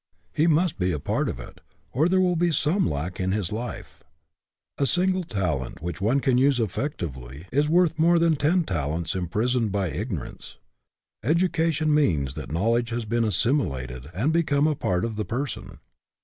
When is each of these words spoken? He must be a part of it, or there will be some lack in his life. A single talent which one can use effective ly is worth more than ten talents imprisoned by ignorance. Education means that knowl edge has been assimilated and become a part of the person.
He 0.33 0.47
must 0.47 0.79
be 0.79 0.91
a 0.91 0.97
part 0.97 1.29
of 1.29 1.39
it, 1.39 1.61
or 1.91 2.09
there 2.09 2.19
will 2.19 2.35
be 2.35 2.51
some 2.51 2.89
lack 2.89 3.19
in 3.19 3.33
his 3.33 3.51
life. 3.51 4.01
A 4.79 4.87
single 4.87 5.23
talent 5.23 5.79
which 5.79 6.01
one 6.01 6.21
can 6.21 6.39
use 6.39 6.59
effective 6.59 7.15
ly 7.15 7.45
is 7.51 7.69
worth 7.69 7.99
more 7.99 8.17
than 8.17 8.35
ten 8.35 8.63
talents 8.63 9.13
imprisoned 9.13 9.71
by 9.71 9.91
ignorance. 9.91 10.57
Education 11.23 11.93
means 11.93 12.33
that 12.33 12.51
knowl 12.51 12.77
edge 12.77 12.89
has 12.89 13.05
been 13.05 13.23
assimilated 13.23 14.09
and 14.11 14.33
become 14.33 14.65
a 14.65 14.73
part 14.73 15.05
of 15.05 15.17
the 15.17 15.23
person. 15.25 15.77